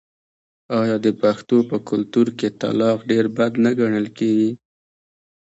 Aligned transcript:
آیا 0.79 0.95
د 1.05 1.07
پښتنو 1.21 1.59
په 1.69 1.77
کلتور 1.89 2.27
کې 2.39 2.47
طلاق 2.61 2.99
ډیر 3.11 3.25
بد 3.37 3.53
نه 3.65 3.71
ګڼل 3.79 4.05
کیږي؟ 4.17 4.51